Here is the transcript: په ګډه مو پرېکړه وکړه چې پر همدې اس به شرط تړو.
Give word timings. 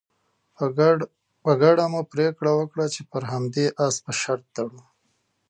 په 1.45 1.51
ګډه 1.61 1.85
مو 1.91 2.01
پرېکړه 2.11 2.51
وکړه 2.55 2.85
چې 2.93 3.01
پر 3.11 3.23
همدې 3.31 3.65
اس 3.85 3.95
به 4.03 4.13
شرط 4.21 4.45
تړو. 4.55 4.81